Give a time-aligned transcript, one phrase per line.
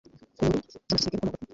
[0.35, 1.47] ku nyungu z amasosiyete gikomoka ku